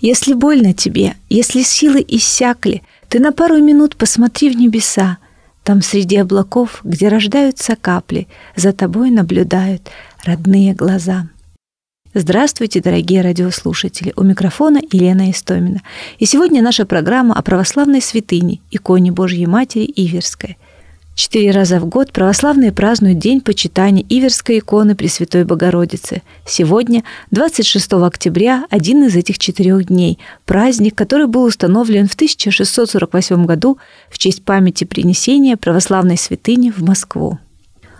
Если 0.00 0.32
больно 0.32 0.72
тебе, 0.72 1.14
если 1.28 1.62
силы 1.62 2.04
иссякли, 2.08 2.82
ты 3.08 3.20
на 3.20 3.30
пару 3.30 3.58
минут 3.58 3.94
посмотри 3.94 4.50
в 4.50 4.56
небеса. 4.56 5.18
Там 5.68 5.82
среди 5.82 6.16
облаков, 6.16 6.80
где 6.82 7.08
рождаются 7.08 7.76
капли, 7.76 8.26
за 8.56 8.72
тобой 8.72 9.10
наблюдают 9.10 9.90
родные 10.24 10.72
глаза. 10.72 11.28
Здравствуйте, 12.14 12.80
дорогие 12.80 13.20
радиослушатели! 13.20 14.14
У 14.16 14.22
микрофона 14.22 14.80
Елена 14.90 15.30
Истомина. 15.30 15.82
И 16.18 16.24
сегодня 16.24 16.62
наша 16.62 16.86
программа 16.86 17.34
о 17.34 17.42
православной 17.42 18.00
святыне, 18.00 18.60
иконе 18.70 19.12
Божьей 19.12 19.44
Матери 19.44 19.84
Иверской– 19.84 20.56
Четыре 21.18 21.50
раза 21.50 21.80
в 21.80 21.84
год 21.84 22.12
православные 22.12 22.70
празднуют 22.70 23.18
День 23.18 23.40
почитания 23.40 24.04
Иверской 24.08 24.60
иконы 24.60 24.94
Пресвятой 24.94 25.42
Богородицы. 25.44 26.22
Сегодня, 26.46 27.02
26 27.32 27.94
октября, 27.94 28.66
один 28.70 29.02
из 29.02 29.16
этих 29.16 29.40
четырех 29.40 29.86
дней, 29.86 30.20
праздник, 30.46 30.94
который 30.94 31.26
был 31.26 31.42
установлен 31.42 32.06
в 32.06 32.14
1648 32.14 33.46
году 33.46 33.78
в 34.08 34.16
честь 34.16 34.44
памяти 34.44 34.84
принесения 34.84 35.56
православной 35.56 36.16
святыни 36.16 36.70
в 36.70 36.82
Москву. 36.82 37.40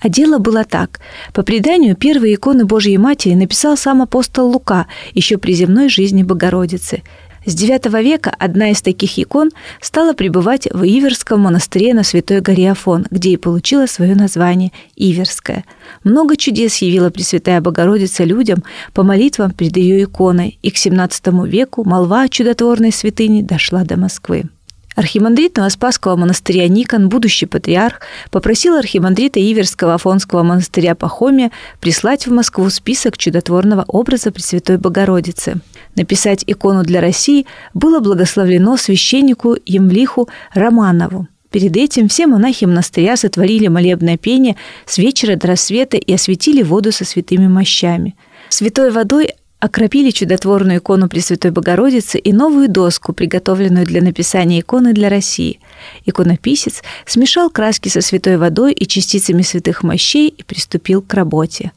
А 0.00 0.08
дело 0.08 0.38
было 0.38 0.62
так. 0.62 1.00
По 1.34 1.42
преданию, 1.42 1.96
первые 1.96 2.36
иконы 2.36 2.64
Божьей 2.64 2.96
Матери 2.96 3.34
написал 3.34 3.76
сам 3.76 4.02
апостол 4.02 4.48
Лука 4.48 4.86
еще 5.14 5.36
при 5.36 5.54
земной 5.54 5.88
жизни 5.88 6.22
Богородицы. 6.22 7.02
С 7.50 7.54
IX 7.56 8.00
века 8.00 8.32
одна 8.38 8.70
из 8.70 8.80
таких 8.80 9.18
икон 9.18 9.50
стала 9.80 10.12
пребывать 10.12 10.68
в 10.72 10.84
Иверском 10.84 11.40
монастыре 11.40 11.94
на 11.94 12.04
Святой 12.04 12.40
горе 12.40 12.70
Афон, 12.70 13.08
где 13.10 13.30
и 13.30 13.36
получила 13.36 13.86
свое 13.86 14.14
название 14.14 14.70
Иверская. 14.94 15.64
Много 16.04 16.36
чудес 16.36 16.76
явила 16.76 17.10
Пресвятая 17.10 17.60
Богородица 17.60 18.22
людям 18.22 18.62
по 18.94 19.02
молитвам 19.02 19.50
перед 19.50 19.76
ее 19.76 20.04
иконой, 20.04 20.60
и 20.62 20.70
к 20.70 20.76
XVII 20.76 21.48
веку 21.48 21.82
молва 21.82 22.22
о 22.22 22.28
чудотворной 22.28 22.92
святыне 22.92 23.42
дошла 23.42 23.82
до 23.82 23.96
Москвы. 23.96 24.44
Архимандрит 25.00 25.56
Новоспасского 25.56 26.14
монастыря 26.14 26.68
Никон, 26.68 27.08
будущий 27.08 27.46
патриарх, 27.46 28.02
попросил 28.30 28.76
архимандрита 28.76 29.40
Иверского 29.40 29.94
Афонского 29.94 30.42
монастыря 30.42 30.94
Пахомия 30.94 31.52
прислать 31.80 32.26
в 32.26 32.30
Москву 32.30 32.68
список 32.68 33.16
чудотворного 33.16 33.86
образа 33.88 34.30
Пресвятой 34.30 34.76
Богородицы. 34.76 35.62
Написать 35.96 36.44
икону 36.46 36.82
для 36.82 37.00
России 37.00 37.46
было 37.72 38.00
благословлено 38.00 38.76
священнику 38.76 39.56
Емлиху 39.64 40.28
Романову. 40.52 41.28
Перед 41.50 41.78
этим 41.78 42.08
все 42.08 42.26
монахи 42.26 42.66
монастыря 42.66 43.16
сотворили 43.16 43.68
молебное 43.68 44.18
пение 44.18 44.56
с 44.84 44.98
вечера 44.98 45.34
до 45.36 45.46
рассвета 45.46 45.96
и 45.96 46.12
осветили 46.12 46.62
воду 46.62 46.92
со 46.92 47.06
святыми 47.06 47.48
мощами. 47.48 48.16
Святой 48.50 48.90
водой 48.90 49.30
окропили 49.60 50.10
чудотворную 50.10 50.78
икону 50.78 51.08
Пресвятой 51.08 51.50
Богородицы 51.50 52.18
и 52.18 52.32
новую 52.32 52.68
доску, 52.68 53.12
приготовленную 53.12 53.86
для 53.86 54.02
написания 54.02 54.60
иконы 54.60 54.92
для 54.92 55.08
России. 55.08 55.60
Иконописец 56.06 56.82
смешал 57.06 57.50
краски 57.50 57.88
со 57.88 58.00
святой 58.00 58.38
водой 58.38 58.72
и 58.72 58.86
частицами 58.86 59.42
святых 59.42 59.82
мощей 59.82 60.28
и 60.28 60.42
приступил 60.42 61.02
к 61.02 61.12
работе. 61.14 61.72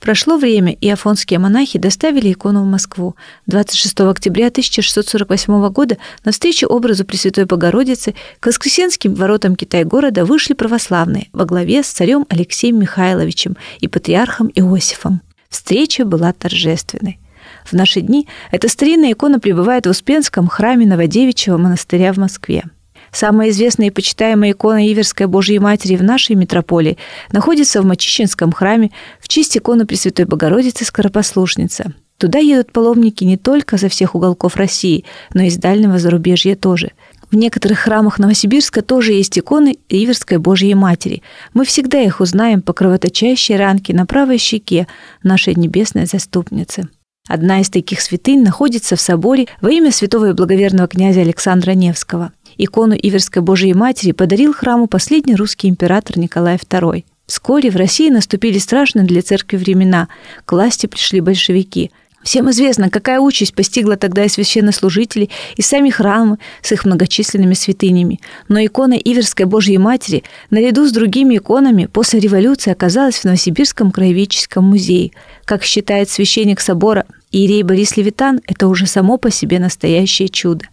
Прошло 0.00 0.38
время, 0.38 0.72
и 0.72 0.88
афонские 0.88 1.38
монахи 1.38 1.78
доставили 1.78 2.32
икону 2.32 2.62
в 2.62 2.66
Москву. 2.66 3.16
26 3.46 4.00
октября 4.00 4.46
1648 4.46 5.68
года 5.68 5.98
на 6.24 6.32
встречу 6.32 6.66
образу 6.66 7.04
Пресвятой 7.04 7.44
Богородицы 7.44 8.14
к 8.40 8.46
Воскресенским 8.46 9.14
воротам 9.14 9.56
Китай-города 9.56 10.24
вышли 10.24 10.54
православные 10.54 11.28
во 11.34 11.44
главе 11.44 11.82
с 11.82 11.88
царем 11.88 12.24
Алексеем 12.30 12.80
Михайловичем 12.80 13.58
и 13.80 13.88
патриархом 13.88 14.50
Иосифом. 14.54 15.20
Встреча 15.50 16.04
была 16.06 16.32
торжественной. 16.32 17.18
В 17.64 17.72
наши 17.72 18.00
дни 18.00 18.28
эта 18.50 18.68
старинная 18.68 19.12
икона 19.12 19.40
пребывает 19.40 19.86
в 19.86 19.90
Успенском 19.90 20.48
храме 20.48 20.86
Новодевичьего 20.86 21.56
монастыря 21.56 22.12
в 22.12 22.16
Москве. 22.18 22.64
Самая 23.12 23.50
известная 23.50 23.88
и 23.88 23.90
почитаемая 23.90 24.52
икона 24.52 24.86
Иверской 24.86 25.26
Божьей 25.26 25.58
Матери 25.58 25.96
в 25.96 26.02
нашей 26.02 26.36
метрополии 26.36 26.98
находится 27.32 27.82
в 27.82 27.84
Мачищинском 27.84 28.52
храме 28.52 28.92
в 29.20 29.28
честь 29.28 29.56
иконы 29.56 29.84
Пресвятой 29.84 30.26
Богородицы 30.26 30.84
Скоропослушница. 30.84 31.92
Туда 32.18 32.38
едут 32.38 32.70
паломники 32.72 33.24
не 33.24 33.36
только 33.36 33.78
со 33.78 33.88
всех 33.88 34.14
уголков 34.14 34.56
России, 34.56 35.04
но 35.32 35.42
и 35.42 35.46
из 35.46 35.56
дальнего 35.56 35.98
зарубежья 35.98 36.54
тоже– 36.54 36.92
в 37.30 37.36
некоторых 37.36 37.78
храмах 37.78 38.18
Новосибирска 38.18 38.82
тоже 38.82 39.12
есть 39.12 39.38
иконы 39.38 39.78
Иверской 39.88 40.38
Божьей 40.38 40.74
Матери. 40.74 41.22
Мы 41.54 41.64
всегда 41.64 42.00
их 42.00 42.20
узнаем 42.20 42.60
по 42.60 42.72
кровоточащей 42.72 43.56
ранке 43.56 43.94
на 43.94 44.04
правой 44.04 44.38
щеке 44.38 44.88
нашей 45.22 45.54
небесной 45.54 46.06
заступницы. 46.06 46.88
Одна 47.28 47.60
из 47.60 47.70
таких 47.70 48.00
святынь 48.00 48.42
находится 48.42 48.96
в 48.96 49.00
соборе 49.00 49.46
во 49.60 49.70
имя 49.70 49.92
святого 49.92 50.30
и 50.30 50.32
благоверного 50.32 50.88
князя 50.88 51.20
Александра 51.20 51.72
Невского. 51.72 52.32
Икону 52.58 52.94
Иверской 52.94 53.42
Божьей 53.42 53.74
Матери 53.74 54.12
подарил 54.12 54.52
храму 54.52 54.86
последний 54.86 55.36
русский 55.36 55.68
император 55.68 56.18
Николай 56.18 56.56
II. 56.56 57.04
Вскоре 57.26 57.70
в 57.70 57.76
России 57.76 58.10
наступили 58.10 58.58
страшные 58.58 59.06
для 59.06 59.22
церкви 59.22 59.56
времена. 59.56 60.08
К 60.44 60.52
власти 60.52 60.86
пришли 60.86 61.20
большевики. 61.20 61.92
Всем 62.22 62.50
известно, 62.50 62.90
какая 62.90 63.18
участь 63.18 63.54
постигла 63.54 63.96
тогда 63.96 64.24
и 64.24 64.28
священнослужителей, 64.28 65.30
и 65.56 65.62
сами 65.62 65.88
храмы 65.88 66.38
с 66.60 66.70
их 66.70 66.84
многочисленными 66.84 67.54
святынями. 67.54 68.20
Но 68.48 68.62
икона 68.64 68.92
Иверской 68.92 69.46
Божьей 69.46 69.78
Матери, 69.78 70.22
наряду 70.50 70.86
с 70.86 70.92
другими 70.92 71.38
иконами, 71.38 71.86
после 71.86 72.20
революции 72.20 72.72
оказалась 72.72 73.16
в 73.16 73.24
Новосибирском 73.24 73.90
краеведческом 73.90 74.64
музее. 74.64 75.12
Как 75.46 75.64
считает 75.64 76.10
священник 76.10 76.60
собора 76.60 77.06
Иерей 77.32 77.62
Борис 77.62 77.96
Левитан, 77.96 78.40
это 78.46 78.68
уже 78.68 78.86
само 78.86 79.16
по 79.16 79.30
себе 79.30 79.58
настоящее 79.58 80.28
чудо. 80.28 80.66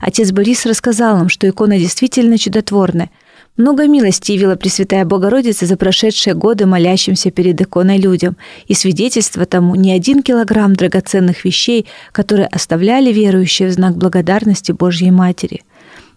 Отец 0.00 0.30
Борис 0.30 0.66
рассказал 0.66 1.16
нам, 1.16 1.28
что 1.28 1.48
икона 1.48 1.78
действительно 1.78 2.38
чудотворная– 2.38 3.10
много 3.56 3.86
милости 3.86 4.32
явила 4.32 4.56
Пресвятая 4.56 5.04
Богородица 5.04 5.66
за 5.66 5.76
прошедшие 5.76 6.34
годы 6.34 6.66
молящимся 6.66 7.30
перед 7.30 7.60
иконой 7.60 7.98
людям, 7.98 8.36
и 8.66 8.74
свидетельство 8.74 9.44
тому 9.46 9.74
не 9.74 9.92
один 9.92 10.22
килограмм 10.22 10.74
драгоценных 10.74 11.44
вещей, 11.44 11.86
которые 12.12 12.46
оставляли 12.46 13.12
верующие 13.12 13.68
в 13.68 13.72
знак 13.72 13.96
благодарности 13.96 14.72
Божьей 14.72 15.10
Матери. 15.10 15.62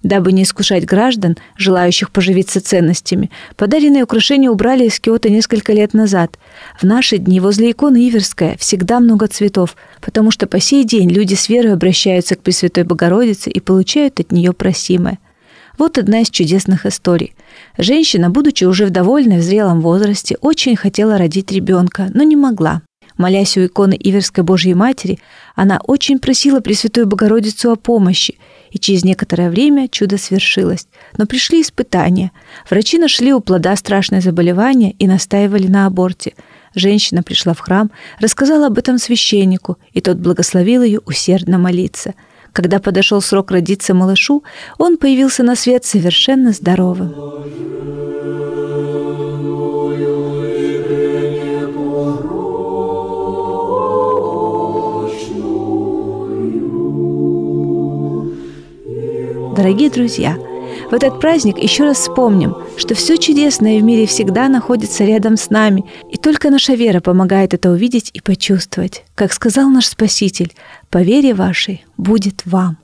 Дабы 0.01 0.33
не 0.33 0.43
искушать 0.43 0.85
граждан, 0.85 1.35
желающих 1.57 2.11
поживиться 2.11 2.61
ценностями, 2.61 3.31
подаренные 3.57 4.03
украшения 4.03 4.51
убрали 4.51 4.85
из 4.85 4.99
Киота 4.99 5.29
несколько 5.29 5.73
лет 5.73 5.95
назад. 5.95 6.37
В 6.79 6.83
наши 6.83 7.17
дни 7.17 7.39
возле 7.39 7.71
иконы 7.71 8.07
Иверская 8.07 8.55
всегда 8.57 8.99
много 8.99 9.25
цветов, 9.25 9.75
потому 10.01 10.29
что 10.29 10.45
по 10.45 10.59
сей 10.59 10.83
день 10.83 11.09
люди 11.09 11.33
с 11.33 11.49
верой 11.49 11.73
обращаются 11.73 12.35
к 12.35 12.41
Пресвятой 12.41 12.83
Богородице 12.83 13.49
и 13.49 13.59
получают 13.59 14.19
от 14.19 14.31
нее 14.31 14.53
просимое. 14.53 15.17
Вот 15.77 15.97
одна 15.97 16.21
из 16.21 16.29
чудесных 16.29 16.85
историй. 16.85 17.35
Женщина, 17.77 18.29
будучи 18.29 18.63
уже 18.63 18.85
в 18.85 18.91
довольно 18.91 19.37
в 19.37 19.41
зрелом 19.41 19.81
возрасте, 19.81 20.37
очень 20.41 20.75
хотела 20.75 21.17
родить 21.17 21.51
ребенка, 21.51 22.09
но 22.13 22.23
не 22.23 22.35
могла. 22.35 22.81
Молясь 23.17 23.57
у 23.57 23.65
иконы 23.65 23.97
Иверской 23.97 24.43
Божьей 24.43 24.73
Матери, 24.73 25.19
она 25.55 25.79
очень 25.83 26.19
просила 26.19 26.59
Пресвятую 26.59 27.07
Богородицу 27.07 27.71
о 27.71 27.75
помощи, 27.75 28.37
и 28.71 28.79
через 28.79 29.05
некоторое 29.05 29.49
время 29.49 29.87
чудо 29.87 30.17
свершилось. 30.17 30.87
Но 31.17 31.25
пришли 31.25 31.61
испытания. 31.61 32.31
Врачи 32.69 32.97
нашли 32.97 33.33
у 33.33 33.39
плода 33.39 33.75
страшное 33.77 34.19
заболевание 34.19 34.91
и 34.91 35.07
настаивали 35.07 35.67
на 35.67 35.85
аборте. 35.85 36.33
Женщина 36.73 37.23
пришла 37.23 37.53
в 37.53 37.59
храм, 37.59 37.89
рассказала 38.19 38.67
об 38.67 38.77
этом 38.77 38.97
священнику, 38.97 39.77
и 39.93 40.01
тот 40.01 40.17
благословил 40.17 40.83
ее 40.83 40.99
усердно 41.05 41.57
молиться– 41.57 42.13
когда 42.55 42.79
подошел 42.79 43.21
срок 43.21 43.51
родиться 43.51 43.93
малышу, 43.93 44.41
он 44.77 44.95
появился 44.95 45.43
на 45.43 45.57
свет 45.57 45.83
совершенно 45.83 46.53
здоровым. 46.53 47.13
Дорогие 59.57 59.89
друзья, 59.89 60.37
в 60.89 60.93
этот 60.93 61.19
праздник 61.19 61.57
еще 61.57 61.83
раз 61.83 61.97
вспомним, 61.97 62.55
что 62.77 62.93
все 62.95 63.17
чудесное 63.17 63.79
в 63.79 63.83
мире 63.83 64.05
всегда 64.05 64.47
находится 64.49 65.03
рядом 65.03 65.37
с 65.37 65.49
нами, 65.49 65.85
и 66.11 66.17
только 66.17 66.49
наша 66.49 66.73
вера 66.73 66.99
помогает 67.01 67.53
это 67.53 67.71
увидеть 67.71 68.11
и 68.13 68.21
почувствовать. 68.21 69.03
Как 69.15 69.33
сказал 69.33 69.69
наш 69.69 69.87
Спаситель, 69.87 70.53
по 70.89 71.01
вере 71.01 71.33
вашей 71.33 71.85
будет 71.97 72.45
вам. 72.45 72.77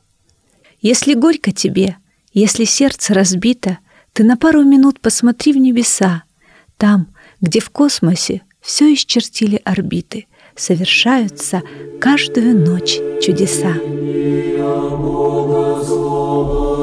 Если 0.81 1.13
горько 1.13 1.51
тебе, 1.51 1.98
если 2.33 2.65
сердце 2.65 3.13
разбито, 3.13 3.77
ты 4.13 4.24
на 4.24 4.36
пару 4.36 4.63
минут 4.63 5.00
посмотри 5.00 5.53
в 5.53 5.57
небеса, 5.57 6.24
там, 6.77 7.07
где 7.39 7.59
в 7.59 7.69
космосе 7.69 8.42
все 8.62 8.94
исчертили 8.94 9.62
орбиты. 9.63 10.27
совершаются 10.56 11.62
каждую 12.00 12.59
ночь 12.59 13.00
чудеса. 13.21 13.74
Слово 15.86 16.80